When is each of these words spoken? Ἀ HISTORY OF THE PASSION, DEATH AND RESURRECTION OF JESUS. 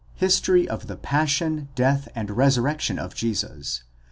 Ἀ 0.15 0.19
HISTORY 0.21 0.67
OF 0.67 0.87
THE 0.87 0.95
PASSION, 0.95 1.69
DEATH 1.75 2.09
AND 2.15 2.31
RESURRECTION 2.31 2.97
OF 2.97 3.13
JESUS. 3.13 3.83